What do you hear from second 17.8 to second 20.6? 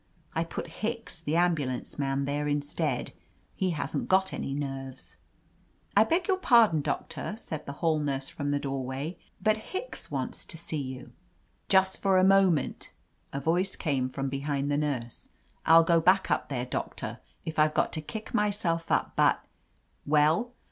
to kick myself up, but —""Well?"